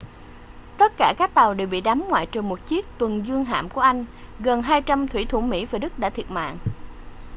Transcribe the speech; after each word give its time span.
tất 0.77 0.97
cả 0.97 1.13
các 1.17 1.33
tàu 1.33 1.53
đều 1.53 1.67
bị 1.67 1.81
đắm 1.81 2.03
ngoại 2.09 2.25
trừ 2.25 2.41
một 2.41 2.67
chiếc 2.67 2.85
tuần 2.97 3.25
dương 3.27 3.45
hạm 3.45 3.69
của 3.69 3.81
anh 3.81 4.05
gần 4.39 4.61
200 4.61 5.07
thủy 5.07 5.25
thủ 5.29 5.41
mỹ 5.41 5.65
và 5.65 5.79
đức 5.79 5.99
đã 5.99 6.09
thiệt 6.09 6.31
mạng 6.31 6.57